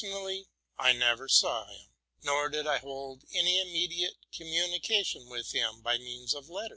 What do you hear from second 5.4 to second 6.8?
him by correspondence.